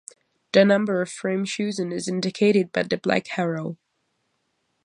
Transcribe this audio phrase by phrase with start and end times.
[0.53, 3.77] The number of frames chosen is indicated by the black arrow.